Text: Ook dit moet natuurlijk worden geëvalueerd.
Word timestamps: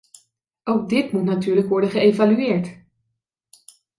Ook 0.63 0.89
dit 0.89 1.11
moet 1.11 1.23
natuurlijk 1.23 1.67
worden 1.67 1.89
geëvalueerd. 1.89 2.77